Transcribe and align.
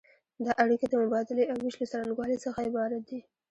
دا 0.45 0.51
اړیکې 0.63 0.87
د 0.89 0.93
مبادلې 1.03 1.43
او 1.51 1.55
ویش 1.63 1.75
له 1.79 1.85
څرنګوالي 1.91 2.37
څخه 2.45 2.59
عبارت 2.69 3.01
دي. 3.09 3.19